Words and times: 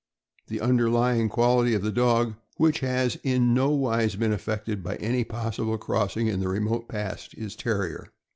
The 0.47 0.61
underlying 0.61 1.29
quality 1.29 1.75
of 1.75 1.83
the 1.83 1.91
dog, 1.91 2.33
which 2.57 2.79
has 2.79 3.19
in 3.21 3.53
nowise 3.53 4.15
been 4.15 4.33
affected 4.33 4.81
by 4.83 4.95
any 4.95 5.23
possible 5.23 5.77
crossing 5.77 6.25
in 6.25 6.39
the 6.39 6.47
remote 6.49 6.87
past, 6.87 7.35
is 7.35 7.55
Terrier. 7.55 8.11